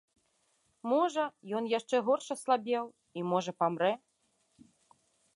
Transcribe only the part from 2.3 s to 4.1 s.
аслабеў і, можа, памрэ.